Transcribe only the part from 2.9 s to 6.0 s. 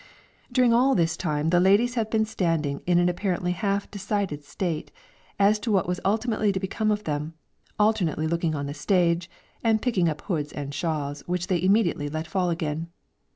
an apparently half decided state, as to what was